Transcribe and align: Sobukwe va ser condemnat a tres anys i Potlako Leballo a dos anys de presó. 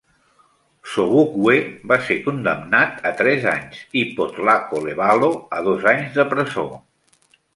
Sobukwe 0.93 1.57
va 1.91 1.97
ser 2.07 2.17
condemnat 2.29 3.05
a 3.11 3.11
tres 3.21 3.45
anys 3.53 3.83
i 4.03 4.05
Potlako 4.21 4.81
Leballo 4.89 5.31
a 5.59 5.63
dos 5.71 5.87
anys 5.95 6.19
de 6.21 6.27
presó. 6.35 6.67